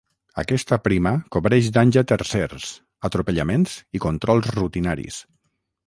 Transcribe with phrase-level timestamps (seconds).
[0.43, 2.73] Aquesta prima cobreix danys a tercers,
[3.11, 5.25] atropellaments i controls rutinaris.